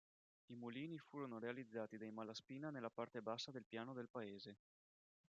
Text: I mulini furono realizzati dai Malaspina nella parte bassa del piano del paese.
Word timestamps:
I 0.47 0.55
mulini 0.55 0.97
furono 0.97 1.37
realizzati 1.37 1.95
dai 1.99 2.09
Malaspina 2.09 2.71
nella 2.71 2.89
parte 2.89 3.21
bassa 3.21 3.51
del 3.51 3.65
piano 3.67 3.93
del 3.93 4.09
paese. 4.09 4.57